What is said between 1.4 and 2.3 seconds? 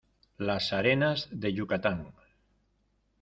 Yucatán